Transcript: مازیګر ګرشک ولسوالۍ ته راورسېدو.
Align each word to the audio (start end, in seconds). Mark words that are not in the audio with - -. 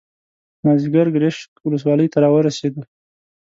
مازیګر 0.63 1.05
ګرشک 1.15 1.51
ولسوالۍ 1.65 2.07
ته 2.13 2.17
راورسېدو. 2.23 2.81